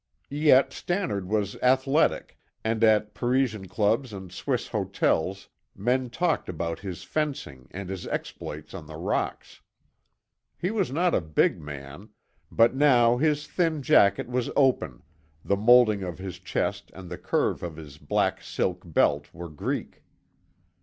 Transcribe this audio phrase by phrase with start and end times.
[0.31, 7.03] Yet Stannard was athletic, and at Parisian clubs and Swiss hotels men talked about his
[7.03, 9.61] fencing and his exploits on the rocks.
[10.57, 12.09] He was not a big man,
[12.51, 15.03] but now his thin jacket was open,
[15.45, 20.01] the moulding of his chest and the curve to his black silk belt were Greek.